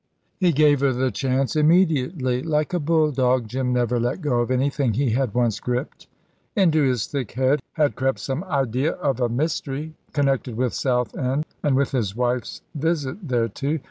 [0.39, 2.41] He gave her the chance immediately.
[2.41, 6.07] Like a bulldog, Jim never let go of anything he had once gripped.
[6.55, 11.75] Into his thick head had crept some idea of a mystery, connected with Southend and
[11.75, 13.77] with his wife's visit thereto.